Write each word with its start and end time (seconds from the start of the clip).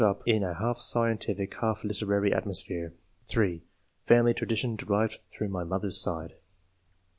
211 0.03 0.33
in 0.35 0.41
a 0.43 0.55
half 0.55 0.79
scientific, 0.79 1.53
half 1.59 1.83
literary 1.83 2.33
atmosphere. 2.33 2.95
(3) 3.27 3.61
Family 4.03 4.33
tradition 4.33 4.75
derived 4.75 5.19
through 5.31 5.49
my 5.49 5.63
mother's 5.63 6.01
side. 6.01 6.33